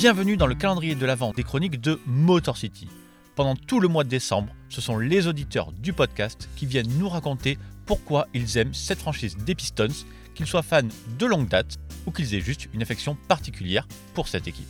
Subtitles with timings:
[0.00, 2.88] Bienvenue dans le calendrier de l'Avent des chroniques de Motor City.
[3.34, 7.10] Pendant tout le mois de décembre, ce sont les auditeurs du podcast qui viennent nous
[7.10, 10.88] raconter pourquoi ils aiment cette franchise des Pistons, qu'ils soient fans
[11.18, 11.76] de longue date
[12.06, 14.64] ou qu'ils aient juste une affection particulière pour cette équipe.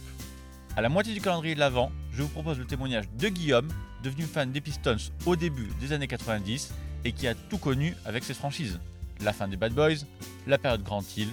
[0.77, 3.69] À la moitié du calendrier de l'Avent, je vous propose le témoignage de Guillaume,
[4.03, 6.75] devenu fan des Pistons au début des années 90
[7.05, 8.81] et qui a tout connu avec cette franchise.
[9.21, 10.07] La fin des Bad Boys,
[10.49, 11.29] la période Grand Hill,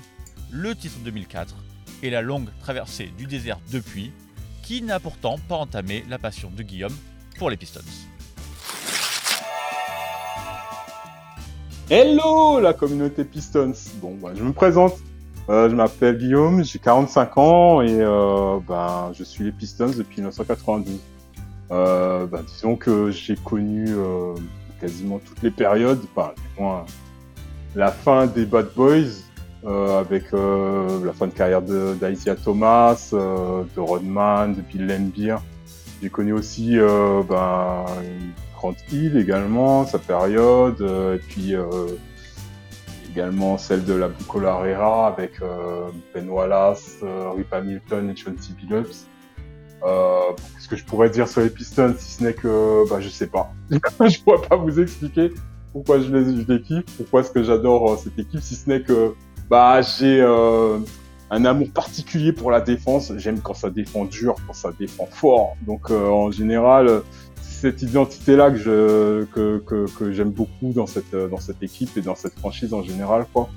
[0.52, 1.56] le titre 2004
[2.04, 4.12] et la longue traversée du désert depuis,
[4.64, 6.96] qui n'a pourtant pas entamé la passion de Guillaume
[7.38, 7.82] pour les Pistons.
[11.90, 13.74] Hello la communauté Pistons.
[14.02, 14.98] Bon, bah, je me présente.
[15.50, 20.18] Euh, je m'appelle Guillaume, j'ai 45 ans et euh, bah, je suis les Pistons depuis
[20.18, 21.00] 1992.
[21.72, 23.88] Euh, bah, disons que j'ai connu
[24.82, 26.86] quasiment toutes les périodes, enfin, du moins
[27.76, 29.24] la fin des Bad Boys,
[29.68, 35.38] avec euh, la fin de carrière de d'Isaiah Thomas, euh, de Rodman, de Bill Laimbeer.
[36.02, 37.86] J'ai connu aussi euh, ben,
[38.56, 41.66] Grant Hill également, sa période, euh, et puis euh,
[43.12, 48.54] également celle de la Bucola Herrera avec euh, Ben Wallace, euh, Rip Hamilton et Chauncey
[48.54, 49.08] Billups.
[49.84, 50.20] Euh,
[50.56, 53.28] Qu'est-ce que je pourrais dire sur les Pistons si ce n'est que bah, je sais
[53.28, 53.52] pas.
[53.72, 55.32] je pourrais pas vous expliquer
[55.74, 58.70] pourquoi je les, je les kiffe, pourquoi est-ce que j'adore euh, cette équipe, si ce
[58.70, 59.14] n'est que
[59.50, 60.80] bah j'ai euh,
[61.30, 63.12] un amour particulier pour la défense.
[63.18, 65.56] J'aime quand ça défend dur, quand ça défend fort.
[65.66, 67.02] Donc euh, en général,
[67.42, 71.96] c'est cette identité-là que je que, que, que j'aime beaucoup dans cette dans cette équipe
[71.98, 73.50] et dans cette franchise en général quoi.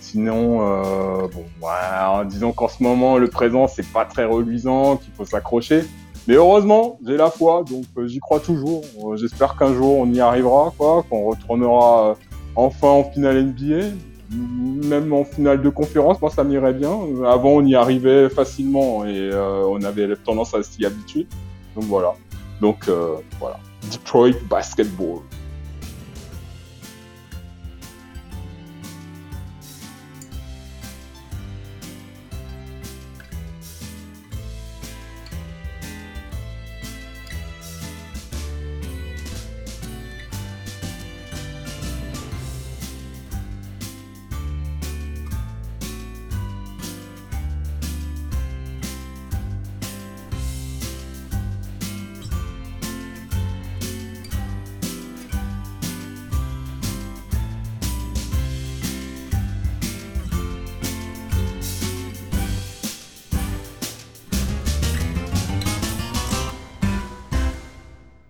[0.00, 5.12] Sinon, euh, bon, ouais, disons qu'en ce moment le présent c'est pas très reluisant, qu'il
[5.14, 5.84] faut s'accrocher.
[6.28, 8.82] Mais heureusement, j'ai la foi, donc euh, j'y crois toujours.
[9.04, 12.14] Euh, J'espère qu'un jour on y arrivera, quoi, qu'on retournera euh,
[12.54, 13.86] enfin en finale NBA,
[14.34, 16.92] même en finale de conférence, moi ça m'irait bien.
[17.26, 21.26] Avant on y arrivait facilement et euh, on avait tendance à s'y habituer.
[21.74, 22.14] Donc voilà.
[22.60, 23.58] Donc euh, voilà.
[23.90, 25.20] Detroit Basketball.